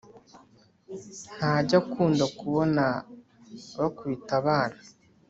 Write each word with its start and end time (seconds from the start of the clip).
ntajya 1.37 1.77
akunda 1.81 2.25
kubona 2.37 2.83
bakubita 3.79 4.31
abana 4.41 4.79